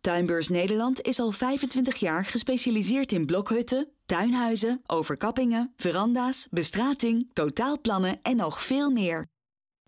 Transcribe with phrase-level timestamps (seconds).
[0.00, 8.36] Tuinbeurs Nederland is al 25 jaar gespecialiseerd in blokhutten, tuinhuizen, overkappingen, veranda's, bestrating, totaalplannen en
[8.36, 9.26] nog veel meer.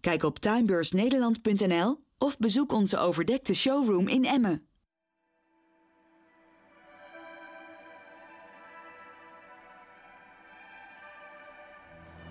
[0.00, 4.66] Kijk op tuinbeursnederland.nl of bezoek onze overdekte showroom in Emmen.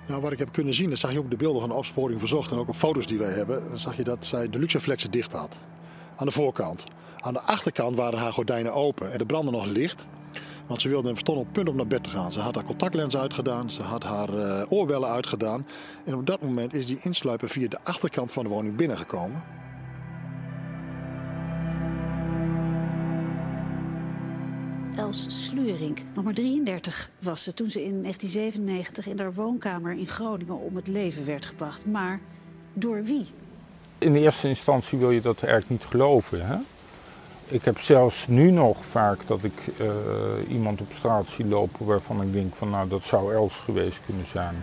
[0.08, 2.20] Nou, wat ik heb kunnen zien, dat zag je ook de beelden van de opsporing
[2.20, 5.12] verzocht en ook op foto's die wij hebben, dan zag je dat zij de luxeflexen
[5.12, 5.60] dicht had.
[6.16, 6.86] Aan de voorkant.
[7.22, 10.08] Aan de achterkant waren haar gordijnen open en er brandde nog licht.
[10.67, 12.31] Want ze wilde stond op punt om naar bed te gaan.
[12.31, 15.67] Ze had haar contactlens uitgedaan, ze had haar uh, oorbellen uitgedaan.
[16.05, 19.44] En op dat moment is die insluiper via de achterkant van de woning binnengekomen.
[24.95, 30.08] Els Slurink, nog maar 33 was ze toen ze in 1997 in haar woonkamer in
[30.08, 31.86] Groningen om het leven werd gebracht.
[31.86, 32.19] Maar
[32.73, 33.25] door wie?
[33.97, 36.47] In de eerste instantie wil je dat eigenlijk niet geloven.
[36.47, 36.58] Hè?
[37.52, 39.92] Ik heb zelfs nu nog vaak dat ik uh,
[40.50, 44.26] iemand op straat zie lopen waarvan ik denk van nou dat zou Els geweest kunnen
[44.26, 44.56] zijn.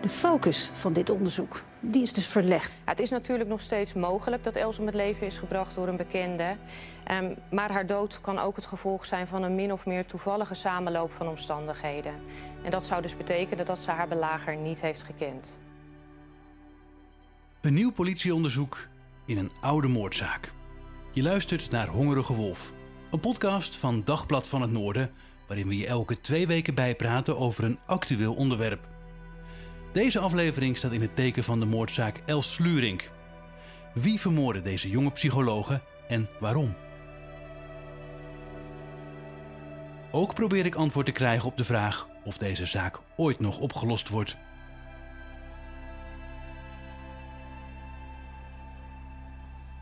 [0.00, 2.76] De focus van dit onderzoek die is dus verlegd.
[2.84, 5.96] het is natuurlijk nog steeds mogelijk dat Els om het leven is gebracht door een
[5.96, 6.56] bekende.
[7.10, 10.54] Um, maar haar dood kan ook het gevolg zijn van een min of meer toevallige
[10.54, 12.12] samenloop van omstandigheden.
[12.62, 15.58] En dat zou dus betekenen dat ze haar belager niet heeft gekend.
[17.62, 18.88] Een nieuw politieonderzoek
[19.26, 20.52] in een oude moordzaak.
[21.12, 22.72] Je luistert naar Hongerige Wolf,
[23.10, 25.10] een podcast van Dagblad van het Noorden,
[25.46, 28.88] waarin we je elke twee weken bijpraten over een actueel onderwerp.
[29.92, 33.10] Deze aflevering staat in het teken van de moordzaak Els Slurink.
[33.94, 36.74] Wie vermoordde deze jonge psychologe en waarom?
[40.10, 44.08] Ook probeer ik antwoord te krijgen op de vraag of deze zaak ooit nog opgelost
[44.08, 44.36] wordt.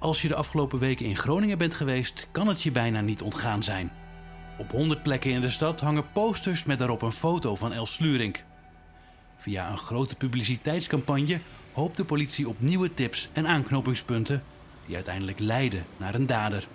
[0.00, 3.62] Als je de afgelopen weken in Groningen bent geweest, kan het je bijna niet ontgaan
[3.62, 3.92] zijn.
[4.58, 8.44] Op honderd plekken in de stad hangen posters met daarop een foto van Els Slurink.
[9.36, 11.40] Via een grote publiciteitscampagne
[11.72, 14.42] hoopt de politie op nieuwe tips en aanknopingspunten
[14.86, 16.66] die uiteindelijk leiden naar een dader.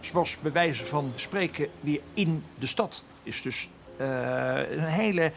[0.00, 3.04] Zoals bij wijze van spreken weer in de stad.
[3.22, 3.68] Is dus
[4.00, 4.06] uh,
[4.70, 5.32] een hele,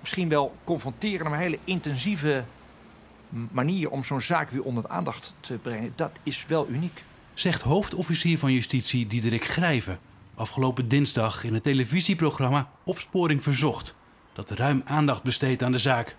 [0.00, 2.44] misschien wel confronterende, maar hele intensieve
[3.50, 5.92] manier om zo'n zaak weer onder de aandacht te brengen.
[5.94, 7.04] Dat is wel uniek.
[7.34, 9.98] Zegt hoofdofficier van justitie Diederik Grijven
[10.34, 13.96] afgelopen dinsdag in het televisieprogramma Opsporing Verzocht
[14.32, 16.16] dat ruim aandacht besteedt aan de zaak.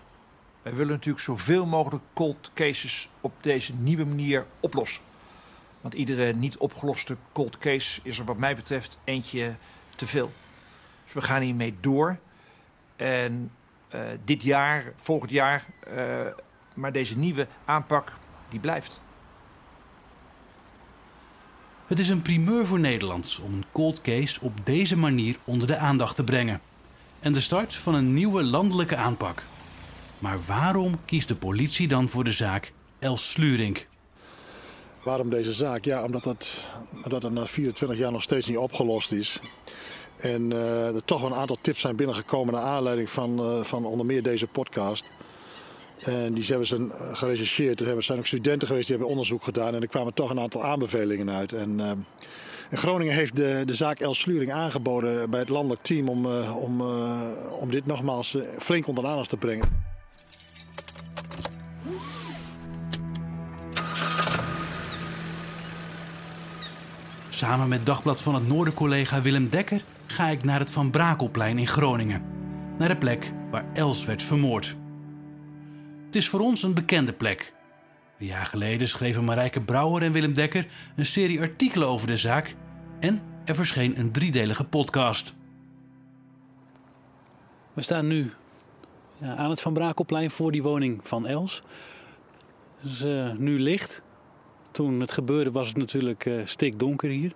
[0.62, 5.02] Wij willen natuurlijk zoveel mogelijk cold cases op deze nieuwe manier oplossen.
[5.80, 9.56] Want iedere niet opgeloste cold case is er wat mij betreft eentje
[9.96, 10.32] te veel.
[11.04, 12.18] Dus we gaan hiermee door.
[12.96, 13.50] En
[13.94, 16.20] uh, dit jaar, volgend jaar, uh,
[16.78, 18.12] maar deze nieuwe aanpak,
[18.48, 19.00] die blijft.
[21.86, 25.76] Het is een primeur voor Nederland om een cold case op deze manier onder de
[25.76, 26.60] aandacht te brengen
[27.20, 29.42] en de start van een nieuwe landelijke aanpak.
[30.18, 33.86] Maar waarom kiest de politie dan voor de zaak Els Slurink?
[35.02, 35.84] Waarom deze zaak?
[35.84, 36.70] Ja, omdat het,
[37.04, 39.40] omdat het na 24 jaar nog steeds niet opgelost is.
[40.16, 43.84] En uh, er toch wel een aantal tips zijn binnengekomen naar aanleiding van, uh, van
[43.84, 45.04] onder meer deze podcast.
[46.04, 47.80] En die hebben ze gerechercheerd.
[47.80, 49.74] Er zijn ook studenten geweest die hebben onderzoek gedaan.
[49.74, 51.52] En er kwamen toch een aantal aanbevelingen uit.
[51.52, 51.80] En,
[52.70, 56.56] en Groningen heeft de, de zaak Els Sluring aangeboden bij het landelijk team om, uh,
[56.56, 56.80] om,
[57.50, 59.86] om dit nogmaals flink onder de aandacht te brengen.
[67.38, 71.58] Samen met Dagblad van het Noorden collega Willem Dekker ga ik naar het Van Brakelplein
[71.58, 72.22] in Groningen.
[72.78, 74.76] Naar de plek waar Els werd vermoord.
[76.08, 77.54] Het is voor ons een bekende plek.
[78.18, 80.66] Een jaar geleden schreven Marijke Brouwer en Willem Dekker
[80.96, 82.54] een serie artikelen over de zaak.
[83.00, 85.34] En er verscheen een driedelige podcast.
[87.72, 88.32] We staan nu
[89.20, 91.62] aan het Van Brakelplein voor die woning van Els.
[92.76, 94.02] Het is uh, nu licht.
[94.70, 97.32] Toen het gebeurde was het natuurlijk uh, stikdonker hier.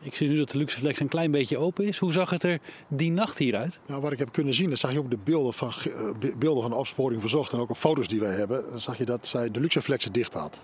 [0.00, 1.98] Ik zie nu dat de Luxeflex een klein beetje open is.
[1.98, 3.78] Hoe zag het er die nacht hieruit?
[3.86, 6.34] Nou, wat ik heb kunnen zien, dat zag je ook op de beelden van, uh,
[6.36, 8.64] beelden van de opsporing verzocht en ook op foto's die wij hebben.
[8.70, 10.62] Dan zag je dat zij de Luxeflexen dicht had.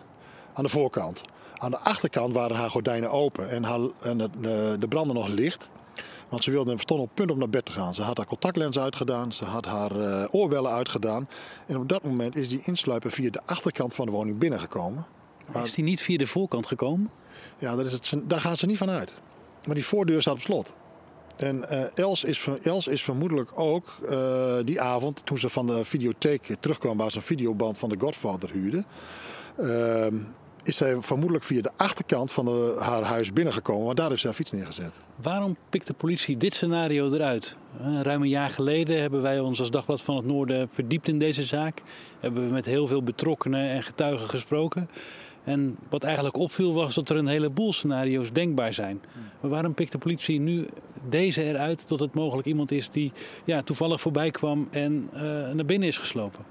[0.54, 1.22] Aan de voorkant.
[1.56, 5.28] Aan de achterkant waren haar gordijnen open en, haar, en de, de, de brandde nog
[5.28, 5.68] licht.
[6.28, 7.94] Want ze wilde, stond op punt om naar bed te gaan.
[7.94, 11.28] Ze had haar contactlens uitgedaan, ze had haar uh, oorbellen uitgedaan.
[11.66, 15.06] En op dat moment is die insluiper via de achterkant van de woning binnengekomen.
[15.52, 17.10] Maar is die niet via de voorkant gekomen?
[17.58, 19.14] Ja, dat is het, daar gaan ze niet van uit.
[19.64, 20.74] Maar die voordeur staat op slot.
[21.36, 25.84] En uh, Els, is, Els is vermoedelijk ook uh, die avond, toen ze van de
[25.84, 28.84] videotheek terugkwam waar ze een videoband van de Godfather huurde,
[29.58, 30.06] uh,
[30.62, 34.36] is zij vermoedelijk via de achterkant van haar huis binnengekomen, want daar heeft ze haar
[34.36, 34.94] fiets neergezet.
[35.22, 37.56] Waarom pikt de politie dit scenario eruit?
[38.02, 41.44] Ruim een jaar geleden hebben wij ons als Dagblad van het Noorden verdiept in deze
[41.44, 41.82] zaak.
[42.20, 44.88] Hebben we met heel veel betrokkenen en getuigen gesproken.
[45.44, 49.02] En wat eigenlijk opviel was dat er een heleboel scenario's denkbaar zijn.
[49.40, 50.66] Maar waarom pikt de politie nu
[51.08, 53.12] deze eruit dat het mogelijk iemand is die
[53.44, 55.20] ja, toevallig voorbij kwam en uh,
[55.50, 56.44] naar binnen is geslopen?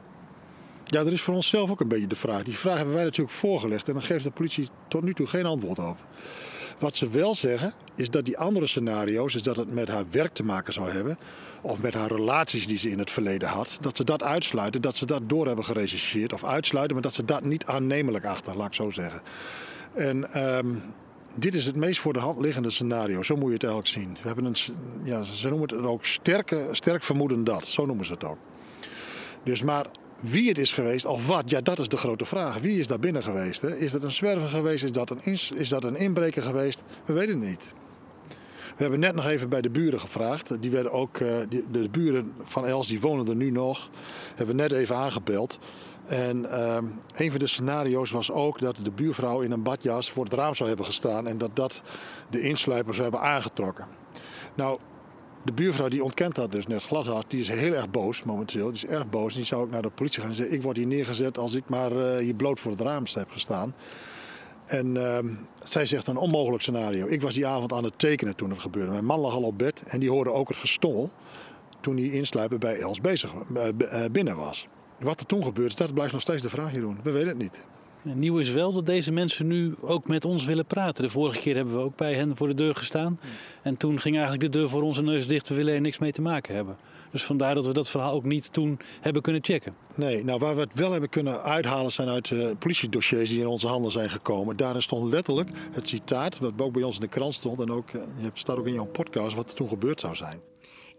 [0.86, 2.44] Ja, dat is voor onszelf ook een beetje de vraag.
[2.44, 5.46] Die vraag hebben wij natuurlijk voorgelegd en dan geeft de politie tot nu toe geen
[5.46, 5.98] antwoord op.
[6.84, 10.34] Wat ze wel zeggen is dat die andere scenario's, is dat het met haar werk
[10.34, 11.18] te maken zou hebben,
[11.62, 14.96] of met haar relaties die ze in het verleden had, dat ze dat uitsluiten, dat
[14.96, 18.68] ze dat door hebben gerechercheerd of uitsluiten, maar dat ze dat niet aannemelijk achter, laat
[18.68, 19.22] ik zo zeggen.
[19.94, 20.82] En um,
[21.36, 24.18] dit is het meest voor de hand liggende scenario, zo moet je het eigenlijk zien.
[24.22, 24.56] We hebben een,
[25.04, 28.38] ja, ze noemen het ook sterke, sterk vermoeden dat, zo noemen ze het ook.
[29.44, 29.86] Dus maar
[30.20, 32.60] wie het is geweest of wat, ja, dat is de grote vraag.
[32.60, 33.62] Wie is daar binnen geweest?
[33.62, 33.78] Hè?
[33.78, 34.84] Is dat een zwerver geweest?
[34.84, 35.22] Is dat een,
[35.54, 36.84] is dat een inbreker geweest?
[37.06, 37.74] We weten het niet.
[38.76, 40.62] We hebben net nog even bij de buren gevraagd.
[40.62, 41.18] Die werden ook,
[41.50, 43.90] die, de buren van Els, die wonen er nu nog.
[44.36, 45.60] Hebben net even aangebeld.
[46.06, 46.78] En uh,
[47.16, 50.56] een van de scenario's was ook dat de buurvrouw in een badjas voor het raam
[50.56, 51.28] zou hebben gestaan.
[51.28, 51.82] En dat dat
[52.30, 53.88] de insluipers hebben aangetrokken.
[54.56, 54.80] Nou,
[55.44, 57.30] de buurvrouw die ontkent dat dus net glashard.
[57.30, 58.66] Die is heel erg boos momenteel.
[58.66, 59.34] Die is erg boos.
[59.34, 61.64] Die zou ook naar de politie gaan en zeggen: Ik word hier neergezet als ik
[61.70, 63.76] maar uh, hier bloot voor het raam heb gestaan.
[64.66, 65.18] En uh,
[65.64, 67.08] zij zegt een onmogelijk scenario.
[67.08, 68.92] Ik was die avond aan het tekenen toen het gebeurde.
[68.92, 71.12] Mijn man lag al op bed en die hoorde ook het gestommel
[71.80, 73.64] toen die insluipen bij Els bezig, uh,
[74.12, 74.68] binnen was.
[75.00, 77.00] Wat er toen gebeurd is, dat blijft nog steeds de vraag, Jeroen.
[77.04, 77.64] We weten het niet.
[78.04, 81.04] Nieuw is wel dat deze mensen nu ook met ons willen praten.
[81.04, 83.20] De vorige keer hebben we ook bij hen voor de deur gestaan.
[83.62, 85.50] En toen ging eigenlijk de deur voor onze neus dicht.
[85.50, 86.78] We willen er niks mee te maken hebben.
[87.12, 89.76] Dus vandaar dat we dat verhaal ook niet toen hebben kunnen checken.
[89.96, 93.48] Nee, nou waar we het wel hebben kunnen uithalen zijn uit uh, politiedossiers die in
[93.48, 94.58] onze handen zijn gekomen.
[94.58, 97.60] Daarin stond letterlijk het citaat, wat ook bij ons in de krant stond.
[97.60, 100.40] En ook, uh, je staat ook in jouw podcast wat er toen gebeurd zou zijn.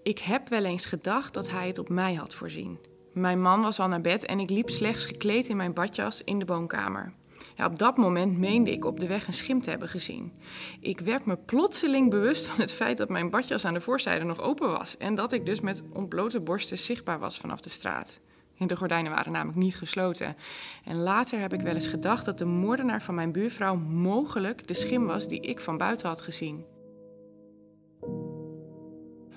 [0.02, 2.78] Ik heb wel eens gedacht dat hij het op mij had voorzien.
[3.14, 6.38] Mijn man was al naar bed en ik liep slechts gekleed in mijn badjas in
[6.38, 7.12] de woonkamer.
[7.56, 10.32] Ja, op dat moment meende ik op de weg een schim te hebben gezien.
[10.80, 14.40] Ik werd me plotseling bewust van het feit dat mijn badjas aan de voorzijde nog
[14.40, 18.20] open was en dat ik dus met ontblote borsten zichtbaar was vanaf de straat.
[18.58, 20.36] De gordijnen waren namelijk niet gesloten.
[20.84, 24.74] En later heb ik wel eens gedacht dat de moordenaar van mijn buurvrouw mogelijk de
[24.74, 26.64] schim was die ik van buiten had gezien.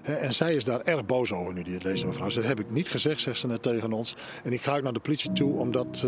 [0.08, 2.30] En zij is daar erg boos over nu, die deze mevrouw.
[2.30, 4.16] Dat heb ik niet gezegd, zegt ze net tegen ons.
[4.44, 6.06] En ik ga ook naar de politie toe om dat,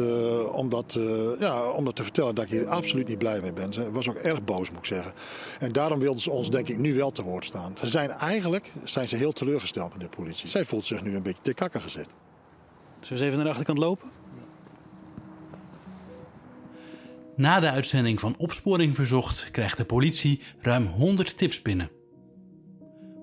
[0.69, 3.73] dat, uh, ja, om dat te vertellen dat ik hier absoluut niet blij mee ben.
[3.73, 5.13] Ze was ook erg boos, moet ik zeggen.
[5.59, 7.73] En daarom wilden ze ons, denk ik, nu wel te woord staan.
[7.79, 10.47] Ze zijn eigenlijk zijn ze heel teleurgesteld in de politie.
[10.47, 12.07] Zij voelt zich nu een beetje te kakken gezet.
[12.99, 14.09] Zullen we eens even naar de achterkant lopen?
[17.35, 21.98] Na de uitzending van Opsporing Verzocht krijgt de politie ruim 100 tips binnen.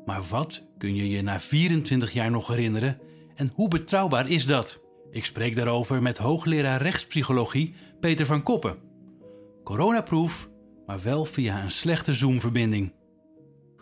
[0.07, 3.01] Maar wat kun je je na 24 jaar nog herinneren
[3.35, 4.85] en hoe betrouwbaar is dat?
[5.11, 8.79] Ik spreek daarover met hoogleraar rechtspsychologie Peter van Koppen.
[9.65, 10.49] Coronaproof,
[10.87, 12.95] maar wel via een slechte Zoom-verbinding.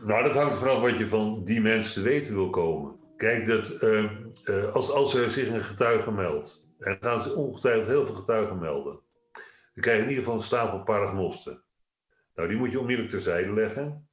[0.05, 2.97] Nou, dat hangt vanaf wat je van die mensen te weten wil komen.
[3.17, 4.11] Kijk, dat, uh,
[4.45, 8.59] uh, als, als er zich een getuige meldt, en gaan ze ongetwijfeld heel veel getuigen
[8.59, 9.01] melden,
[9.75, 11.63] dan krijg je in ieder geval een stapel paragnosten.
[12.35, 14.09] Nou, die moet je onmiddellijk terzijde leggen.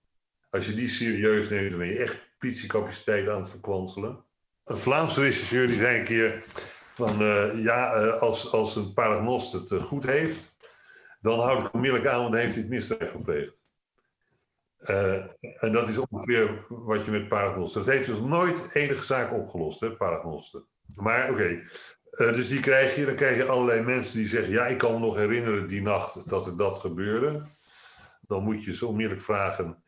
[0.52, 4.24] Als je die serieus neemt, dan ben je echt politiecapaciteit aan het verkwanselen.
[4.66, 6.44] Een Vlaamse regisseur die zei een keer
[6.94, 10.56] van uh, ja, uh, als, als een paragnost het uh, goed heeft,
[11.22, 13.60] dan houd ik onmiddellijk aan, want dan heeft hij het misdrijf gepleegd.
[15.60, 17.82] en dat is ongeveer wat je met paragnosten.
[17.82, 20.68] Dat heeft dus nooit enige zaak opgelost, hè, paragnosten.
[20.96, 21.64] Maar oké,
[22.12, 25.00] dus die krijg je, dan krijg je allerlei mensen die zeggen: Ja, ik kan me
[25.00, 27.48] nog herinneren die nacht dat er dat gebeurde.
[28.22, 29.81] Dan moet je zo onmiddellijk vragen: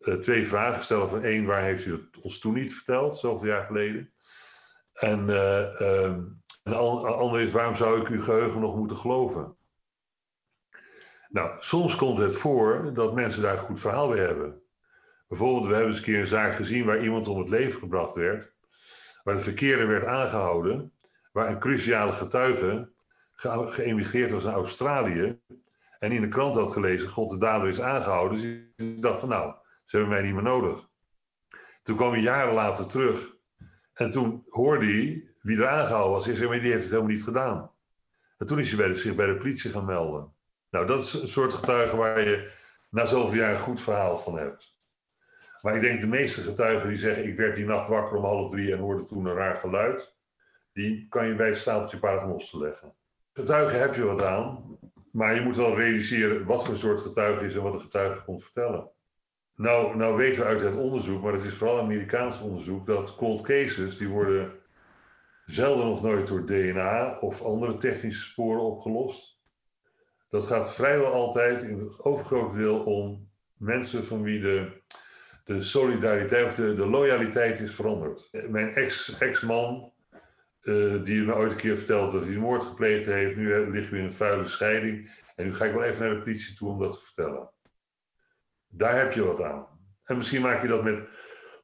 [0.00, 1.08] uh, twee vragen stellen.
[1.08, 4.12] Van één, waar heeft u het ons toen niet verteld, zoveel jaar geleden?
[4.92, 6.16] En uh,
[6.62, 9.56] de andere is: waarom zou ik uw geheugen nog moeten geloven?
[11.28, 14.62] Nou, soms komt het voor dat mensen daar een goed verhaal bij hebben.
[15.28, 18.14] Bijvoorbeeld, we hebben eens een keer een zaak gezien waar iemand om het leven gebracht
[18.14, 18.52] werd,
[19.22, 20.92] waar de verkeerde werd aangehouden,
[21.32, 22.90] waar een cruciale getuige
[23.32, 25.40] ge geëmigreerd was naar Australië
[25.98, 28.38] en in de krant had gelezen, god, de dader is aangehouden.
[28.40, 29.54] Dus ik dacht van nou,
[29.90, 30.88] ze hebben mij niet meer nodig.
[31.82, 33.36] Toen kwam hij jaren later terug
[33.92, 36.26] en toen hoorde hij wie er aangehouden was.
[36.26, 37.72] Hij zei, maar die heeft het helemaal niet gedaan.
[38.38, 40.34] En toen is hij bij de, zich bij de politie gaan melden.
[40.70, 42.50] Nou, dat is een soort getuige waar je
[42.90, 44.78] na zoveel jaar een goed verhaal van hebt.
[45.60, 48.50] Maar ik denk de meeste getuigen die zeggen: Ik werd die nacht wakker om half
[48.50, 50.16] drie en hoorde toen een raar geluid.
[50.72, 52.94] Die kan je bij het stapeltje paternoster leggen.
[53.32, 54.78] Getuigen heb je wat aan,
[55.12, 58.42] maar je moet wel realiseren wat voor soort getuige is en wat een getuige komt
[58.42, 58.90] vertellen.
[59.60, 63.40] Nou, nou weten we uit het onderzoek, maar het is vooral Amerikaans onderzoek, dat cold
[63.40, 64.52] cases die worden
[65.44, 69.40] zelden of nooit door DNA of andere technische sporen opgelost.
[70.28, 74.82] Dat gaat vrijwel altijd in het overgrote deel om mensen van wie de,
[75.44, 78.28] de solidariteit of de, loyaliteit is veranderd.
[78.48, 78.74] Mijn
[79.18, 79.92] ex-man,
[80.62, 83.90] uh, die me ooit een keer vertelde dat hij een moord gepleegd heeft, nu ligt
[83.90, 85.10] hij in een vuile scheiding.
[85.36, 87.50] En nu ga ik wel even naar de politie toe om dat te vertellen.
[88.70, 89.66] Daar heb je wat aan.
[90.04, 91.08] En misschien maak je dat met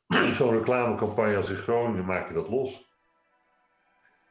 [0.36, 2.84] zo'n reclamecampagne als in Groningen, maak je dat los.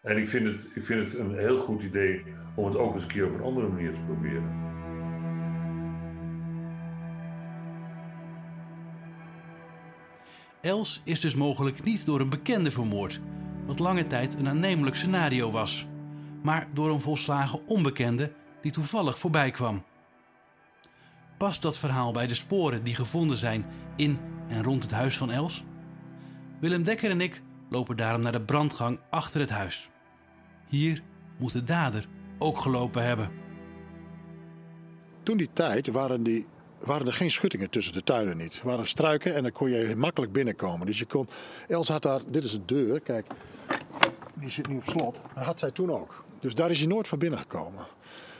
[0.01, 2.23] En ik vind, het, ik vind het een heel goed idee
[2.55, 4.63] om het ook eens een keer op een andere manier te proberen.
[10.61, 13.21] Els is dus mogelijk niet door een bekende vermoord,
[13.65, 15.87] wat lange tijd een aannemelijk scenario was,
[16.43, 19.83] maar door een volslagen onbekende die toevallig voorbij kwam.
[21.37, 23.65] Past dat verhaal bij de sporen die gevonden zijn
[23.95, 25.63] in en rond het huis van Els?
[26.59, 29.89] Willem Dekker en ik lopen daarom naar de brandgang achter het huis.
[30.67, 31.01] Hier
[31.37, 32.07] moet de dader
[32.39, 33.29] ook gelopen hebben.
[35.23, 36.47] Toen die tijd waren, die,
[36.79, 38.59] waren er geen schuttingen tussen de tuinen niet.
[38.59, 40.85] Er waren struiken en dan kon je makkelijk binnenkomen.
[40.85, 41.27] Dus je kon.
[41.67, 43.25] Els had daar, dit is de deur, kijk,
[44.33, 45.21] die zit nu op slot.
[45.33, 46.23] Dat had zij toen ook.
[46.39, 47.85] Dus daar is hij nooit van binnen gekomen.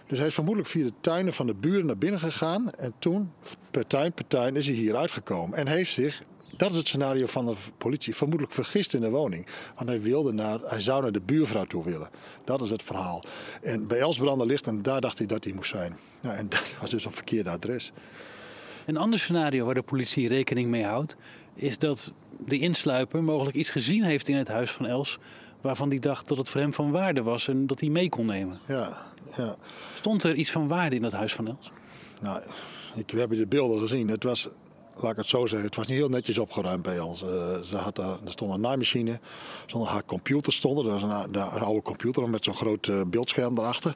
[0.08, 2.72] Dus hij is vermoedelijk via de tuinen van de buren naar binnen gegaan.
[2.72, 3.32] En toen,
[3.72, 5.58] per tuin per tuin, is hij hier uitgekomen.
[5.58, 6.24] En heeft zich
[6.58, 8.16] dat is het scenario van de politie.
[8.16, 9.48] Vermoedelijk vergist in de woning.
[9.76, 12.10] Want hij, wilde naar, hij zou naar de buurvrouw toe willen.
[12.44, 13.24] Dat is het verhaal.
[13.62, 15.98] En bij Elsbrander ligt en daar dacht hij dat hij moest zijn.
[16.22, 17.92] Ja, en dat was dus een verkeerde adres.
[18.86, 21.16] Een ander scenario waar de politie rekening mee houdt...
[21.54, 25.20] is dat de insluiper mogelijk iets gezien heeft in het huis van Els...
[25.66, 28.26] waarvan hij dacht dat het voor hem van waarde was en dat hij mee kon
[28.26, 28.60] nemen.
[28.68, 29.06] Ja,
[29.38, 29.56] ja.
[29.94, 31.72] Stond er iets van waarde in dat huis van Els?
[32.22, 32.42] Nou,
[32.96, 34.08] ik, we hebben de beelden gezien.
[34.08, 34.50] Het was
[34.96, 37.24] laat ik het zo zeggen, het was niet heel netjes opgeruimd bij ons.
[37.24, 39.20] Uh, ze had daar, er stond een naaimachine,
[39.66, 40.86] zonder haar computer stonden.
[40.86, 43.96] Er was een, een oude computer met zo'n groot uh, beeldscherm erachter.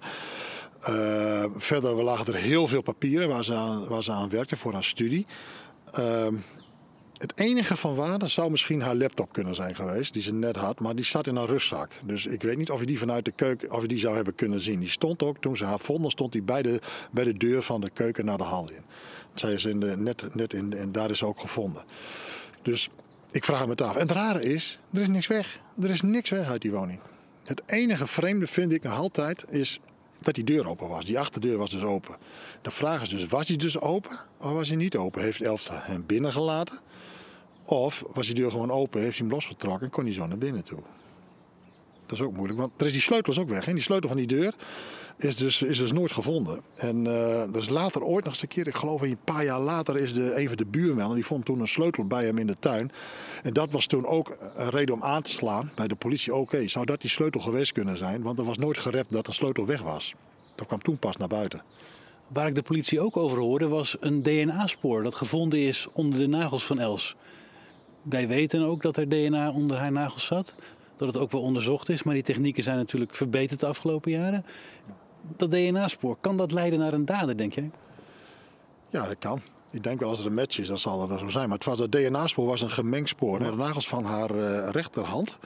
[0.90, 4.74] Uh, verder lagen er heel veel papieren waar ze aan, waar ze aan werkte voor
[4.74, 5.26] haar studie.
[7.20, 10.80] Het enige van waarde zou misschien haar laptop kunnen zijn geweest, die ze net had,
[10.80, 11.92] maar die zat in haar rugzak.
[12.04, 14.36] Dus ik weet niet of je die vanuit de keuken, of je die zou hebben
[14.36, 14.80] kunnen zien.
[14.80, 16.80] Die stond ook, toen ze haar vonden, stond die bij de,
[17.12, 18.84] bij de deur van de keuken naar de hal in.
[19.34, 21.84] Zij is in de, net, net in, en daar is ze ook gevonden.
[22.62, 22.90] Dus
[23.32, 23.96] ik vraag me het af.
[23.96, 25.60] En het rare is, er is niks weg.
[25.82, 27.00] Er is niks weg uit die woning.
[27.44, 29.80] Het enige vreemde vind ik nog altijd is
[30.20, 31.06] dat die deur open was.
[31.06, 32.16] Die achterdeur was dus open.
[32.62, 35.22] De vraag is dus, was hij dus open of was hij niet open?
[35.22, 36.80] Heeft Elfta hem binnengelaten?
[37.66, 40.38] Of was die deur gewoon open, heeft hij hem losgetrokken en kon hij zo naar
[40.38, 40.80] binnen toe?
[42.06, 43.66] Dat is ook moeilijk, want er is die sleutel ook weg.
[43.66, 43.74] Hè?
[43.74, 44.54] Die sleutel van die deur
[45.20, 46.62] is dus, is dus nooit gevonden.
[46.76, 49.98] En uh, is later ooit nog eens een keer, ik geloof een paar jaar later,
[49.98, 52.56] is de, een van de buurmannen, die vond toen een sleutel bij hem in de
[52.56, 52.92] tuin.
[53.44, 56.36] En dat was toen ook een reden om aan te slaan bij de politie.
[56.36, 58.22] Oké, zou dat die sleutel geweest kunnen zijn?
[58.22, 60.14] Want er was nooit gerept dat de sleutel weg was.
[60.56, 61.62] Dat kwam toen pas naar buiten.
[62.28, 66.28] Waar ik de politie ook over hoorde, was een DNA-spoor dat gevonden is onder de
[66.28, 67.16] nagels van Els.
[68.02, 70.56] Wij weten ook dat er DNA onder haar nagels zat.
[70.96, 74.46] Dat het ook wel onderzocht is, maar die technieken zijn natuurlijk verbeterd de afgelopen jaren
[75.22, 77.72] dat DNA-spoor, kan dat leiden naar een dader, denk jij?
[78.90, 79.42] Ja, dat kan.
[79.72, 81.50] Ik denk wel als er een match is, dan zal dat zo zijn.
[81.50, 83.40] Maar het, was, het DNA-spoor was een gemengd spoor.
[83.40, 85.38] De nagels van haar uh, rechterhand,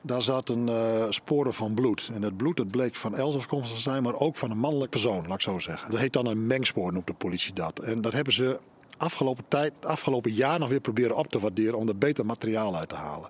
[0.00, 2.10] daar zaten uh, sporen van bloed.
[2.14, 4.90] En dat bloed dat bleek van Els afkomstig te zijn, maar ook van een mannelijk
[4.90, 5.90] persoon, laat ik zo zeggen.
[5.90, 7.78] Dat heet dan een mengspoor, noemt de politie dat.
[7.78, 8.58] En dat hebben ze
[9.00, 12.88] afgelopen tijd, afgelopen jaar nog weer proberen op te waarderen om er beter materiaal uit
[12.88, 13.28] te halen.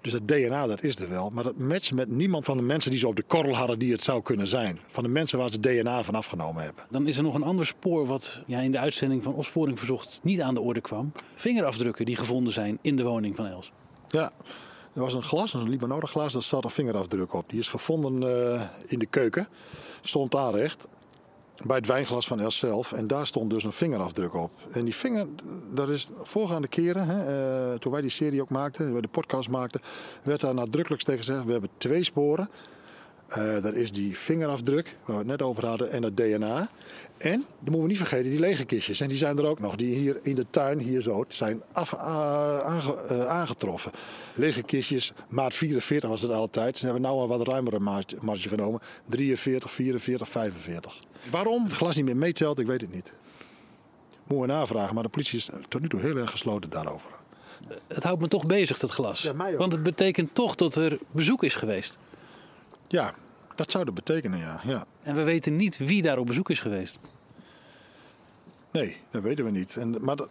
[0.00, 1.30] Dus het DNA, dat is er wel.
[1.30, 3.92] Maar dat matcht met niemand van de mensen die ze op de korrel hadden die
[3.92, 4.78] het zou kunnen zijn.
[4.86, 6.84] Van de mensen waar ze DNA van afgenomen hebben.
[6.90, 10.20] Dan is er nog een ander spoor wat ja, in de uitzending van Opsporing Verzocht
[10.22, 11.12] niet aan de orde kwam.
[11.34, 13.72] Vingerafdrukken die gevonden zijn in de woning van Els.
[14.08, 14.30] Ja,
[14.94, 17.50] er was een glas, een Libanone glas, daar staat een vingerafdruk op.
[17.50, 19.48] Die is gevonden uh, in de keuken,
[20.00, 20.86] stond daar recht
[21.64, 22.92] bij het wijnglas van Els zelf.
[22.92, 24.50] En daar stond dus een vingerafdruk op.
[24.72, 25.26] En die vinger,
[25.74, 29.48] dat is voorgaande keren, hè, uh, toen wij die serie ook maakten, wij de podcast
[29.48, 29.80] maakten,
[30.22, 32.48] werd daar nadrukkelijk tegen gezegd: we hebben twee sporen.
[33.38, 36.68] Uh, dat is die vingerafdruk, waar we het net over hadden, en het DNA.
[37.16, 39.00] En, dan moeten we niet vergeten, die lege kistjes.
[39.00, 41.92] En die zijn er ook nog, die hier in de tuin, hier zo, zijn af,
[41.92, 42.00] uh,
[42.60, 43.92] aange, uh, aangetroffen.
[44.34, 46.76] Lege kistjes, maat 44 was het altijd.
[46.76, 47.78] Ze hebben nu een wat ruimere
[48.20, 48.80] marge genomen.
[49.06, 50.98] 43, 44, 45.
[51.30, 53.12] Waarom het glas niet meer meetelt, ik weet het niet.
[54.26, 57.10] Moeten we navragen, maar de politie is tot nu toe heel erg gesloten daarover.
[57.86, 59.22] Het houdt me toch bezig, dat glas.
[59.22, 59.58] Ja, mij ook.
[59.58, 61.98] Want het betekent toch dat er bezoek is geweest.
[62.90, 63.14] Ja,
[63.54, 64.60] dat zou dat betekenen, ja.
[64.64, 64.84] ja.
[65.02, 66.98] En we weten niet wie daar op bezoek is geweest.
[68.72, 69.76] Nee, dat weten we niet.
[69.76, 70.28] En, maar, dat,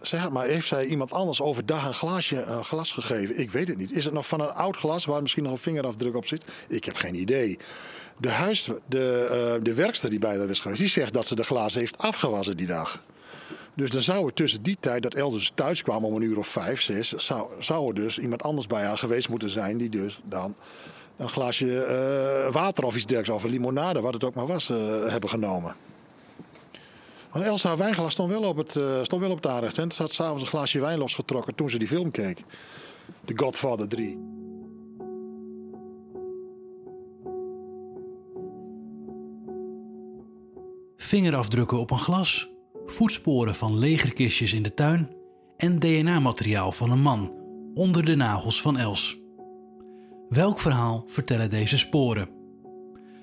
[0.00, 3.38] zeg maar heeft zij iemand anders overdag een, glaasje, een glas gegeven?
[3.38, 3.92] Ik weet het niet.
[3.92, 6.44] Is het nog van een oud glas waar misschien nog een vingerafdruk op zit?
[6.68, 7.58] Ik heb geen idee.
[8.18, 11.34] De, huis, de, uh, de werkster die bij haar is geweest, die zegt dat ze
[11.34, 13.00] de glazen heeft afgewassen die dag.
[13.74, 16.46] Dus dan zou er tussen die tijd dat Elders thuis kwam om een uur of
[16.46, 20.20] vijf, zes, zou, zou er dus iemand anders bij haar geweest moeten zijn die dus
[20.24, 20.54] dan
[21.16, 21.66] een glaasje
[22.46, 25.30] uh, water of iets dergelijks, of een limonade, wat het ook maar was, uh, hebben
[25.30, 25.74] genomen.
[27.30, 29.78] Want Elsa haar wijnglas stond wel op het, uh, stond wel op het.
[29.78, 32.42] En ze had s'avonds een glaasje wijn losgetrokken toen ze die film keek.
[33.24, 34.18] The Godfather 3.
[40.96, 42.48] Vingerafdrukken op een glas,
[42.86, 45.10] voetsporen van legerkistjes in de tuin
[45.56, 47.32] en DNA-materiaal van een man
[47.74, 49.23] onder de nagels van Els.
[50.28, 52.28] Welk verhaal vertellen deze sporen?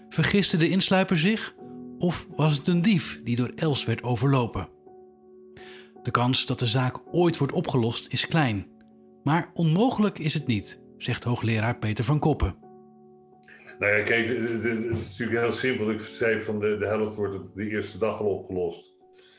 [0.10, 1.56] Vergiste de insluiper zich
[1.98, 4.70] of was het een dief die door Els werd overlopen?
[6.04, 8.68] De kans dat de zaak ooit wordt opgelost is klein,
[9.24, 12.56] maar onmogelijk is het niet, zegt hoogleraar Peter van Koppen.
[13.80, 15.92] Nou ja, kijk, het is natuurlijk heel simpel.
[15.92, 18.92] Ik zei van de, de helft wordt op de eerste dag al opgelost.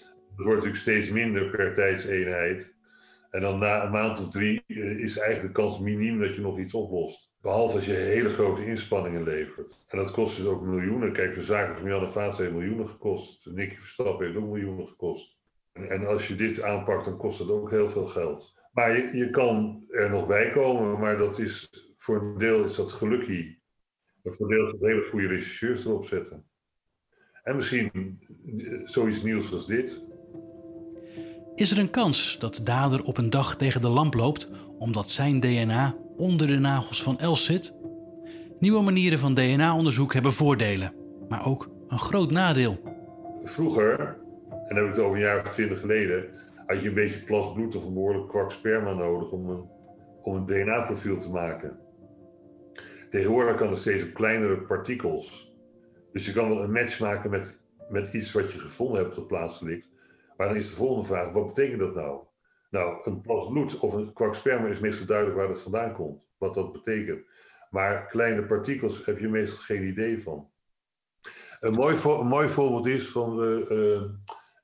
[0.07, 2.75] Het wordt natuurlijk steeds minder per tijdseenheid.
[3.31, 6.59] En dan na een maand of drie is eigenlijk de kans miniem dat je nog
[6.59, 7.32] iets oplost.
[7.43, 9.79] Behalve als je hele grote inspanningen levert.
[9.89, 11.13] En dat kost dus ook miljoenen.
[11.13, 13.47] Kijk, de zaken van Jan en Vaat heeft miljoenen gekost.
[13.47, 15.37] Nicky Verstappen heeft ook miljoenen gekost.
[15.73, 18.55] En, en, als je dit aanpakt, dan kost het ook heel veel geld.
[18.73, 22.75] Maar je, je kan er nog bij komen, maar dat is, voor een deel is
[22.75, 23.63] dat gelukkie.
[24.23, 26.45] Maar voor een deel is dat hele goede regisseurs erop zetten.
[27.43, 28.19] En misschien
[28.85, 30.03] zoiets nieuws als dit.
[31.63, 34.49] Is er een kans dat de dader op een dag tegen de lamp loopt
[34.79, 37.75] omdat zijn DNA onder de nagels van Els zit?
[38.59, 40.95] Nieuwe manieren van DNA-onderzoek hebben voordelen,
[41.29, 42.81] maar ook een groot nadeel.
[43.45, 43.99] Vroeger,
[44.51, 46.25] en dan heb ik het over een jaar of twintig geleden,
[46.67, 49.65] had je een beetje plas bloed of een behoorlijk kwak sperma nodig om een,
[50.23, 51.79] om een DNA-profiel te maken.
[53.11, 55.53] Tegenwoordig kan het steeds op kleinere partikels.
[56.13, 57.55] Dus je kan wel een match maken met,
[57.89, 59.92] met iets wat je gevonden hebt op de plaats ligt.
[60.43, 62.21] Maar dan is de volgende vraag: wat betekent dat nou?
[62.71, 66.23] Nou, een plas bloed of een kwak sperma is meestal duidelijk waar het vandaan komt,
[66.39, 67.27] wat dat betekent.
[67.71, 70.51] Maar kleine partikels heb je meestal geen idee van.
[71.61, 74.03] Een mooi, mooi voorbeeld is van uh, uh,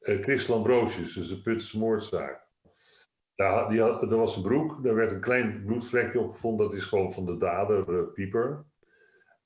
[0.00, 2.46] uh, Chris Lambrosius, dus de Putse moordzaak.
[3.34, 6.76] Daar, die had, er was een broek, daar werd een klein bloedvlekje op gevonden, dat
[6.76, 8.64] is gewoon van de dader, Pieper.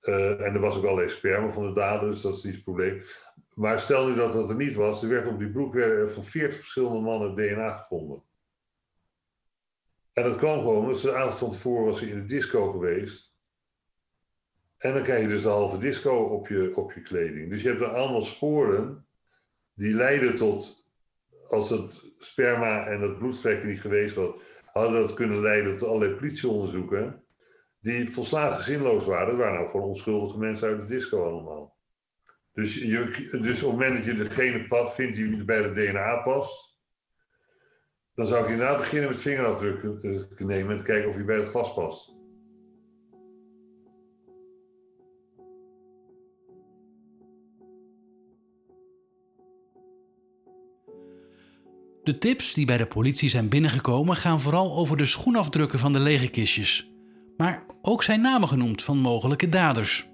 [0.00, 3.02] en er was ook allerlei sperma van de dader, dus dat is niet het probleem.
[3.62, 5.72] Maar stel nu dat dat er niet was, er werd op die broek
[6.06, 8.22] van 40 verschillende mannen DNA gevonden.
[10.12, 13.34] En dat kwam gewoon, dus de avond van tevoren was in de disco geweest.
[14.78, 17.50] En dan krijg je dus de halve disco op je, op je kleding.
[17.50, 19.06] Dus je hebt er allemaal sporen
[19.74, 20.86] die leiden tot,
[21.48, 26.14] als het sperma en het bloedvlekje niet geweest was, hadden dat kunnen leiden tot allerlei
[26.14, 27.24] politieonderzoeken.
[27.80, 29.26] Die volslagen zinloos waren.
[29.26, 31.80] Dat waren ook gewoon onschuldige mensen uit de disco allemaal.
[32.52, 36.16] Dus, je, dus op het moment dat je degene pad vindt die bij het DNA
[36.16, 36.80] past,
[38.14, 41.48] dan zou ik inderdaad beginnen met vingerafdrukken nemen en te kijken of hij bij het
[41.48, 42.20] glas past.
[52.02, 55.98] De tips die bij de politie zijn binnengekomen gaan vooral over de schoenafdrukken van de
[55.98, 56.92] lege kistjes.
[57.36, 60.11] Maar ook zijn namen genoemd van mogelijke daders.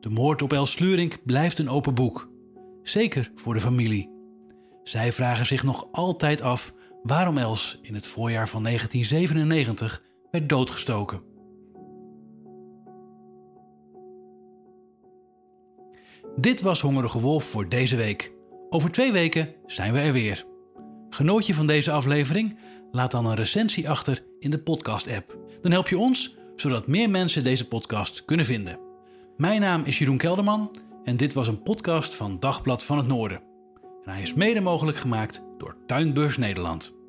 [0.00, 2.30] De moord op Els Slurink blijft een open boek.
[2.82, 4.10] Zeker voor de familie.
[4.82, 11.22] Zij vragen zich nog altijd af waarom Els in het voorjaar van 1997 werd doodgestoken.
[16.36, 18.32] Dit was Hongerige Wolf voor deze week.
[18.70, 20.46] Over twee weken zijn we er weer.
[21.10, 22.58] Genoot je van deze aflevering?
[22.92, 25.38] Laat dan een recensie achter in de podcast-app.
[25.60, 28.89] Dan help je ons, zodat meer mensen deze podcast kunnen vinden.
[29.40, 30.70] Mijn naam is Jeroen Kelderman
[31.04, 33.40] en dit was een podcast van Dagblad van het Noorden.
[34.04, 36.99] En hij is mede mogelijk gemaakt door Tuinbeurs Nederland.